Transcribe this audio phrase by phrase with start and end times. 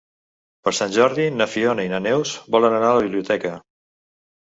[0.67, 3.53] Per Sant Jordi na Fiona i na Neus volen anar a la biblioteca.